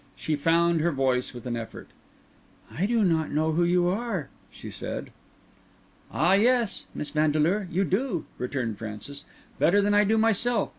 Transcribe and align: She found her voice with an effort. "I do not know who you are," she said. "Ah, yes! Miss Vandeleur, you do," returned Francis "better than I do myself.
She 0.15 0.35
found 0.35 0.81
her 0.81 0.91
voice 0.91 1.31
with 1.31 1.45
an 1.45 1.55
effort. 1.55 1.89
"I 2.71 2.87
do 2.87 3.03
not 3.03 3.29
know 3.29 3.51
who 3.51 3.63
you 3.63 3.87
are," 3.87 4.29
she 4.49 4.71
said. 4.71 5.11
"Ah, 6.11 6.33
yes! 6.33 6.87
Miss 6.95 7.11
Vandeleur, 7.11 7.67
you 7.69 7.83
do," 7.83 8.25
returned 8.39 8.79
Francis 8.79 9.25
"better 9.59 9.79
than 9.79 9.93
I 9.93 10.03
do 10.03 10.17
myself. 10.17 10.69